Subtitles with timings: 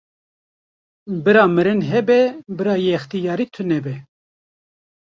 [1.23, 2.19] Bira mirin hebe
[2.57, 3.95] bira yextiyarî tunebe